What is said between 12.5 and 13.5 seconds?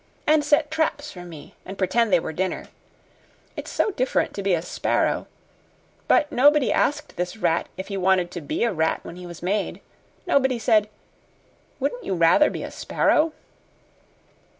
a sparrow?'"